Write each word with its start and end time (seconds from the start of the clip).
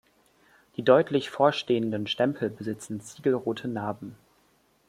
Die 0.77 0.81
deutlich 0.83 1.29
vorstehenden 1.29 2.07
Stempel 2.07 2.49
besitzen 2.49 3.01
ziegelrote 3.01 3.67
Narben. 3.67 4.15